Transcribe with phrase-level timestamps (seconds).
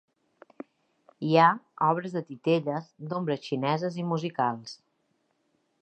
[1.27, 1.49] Hi ha
[1.89, 4.75] obres de titelles, d’ombres xineses i musicals.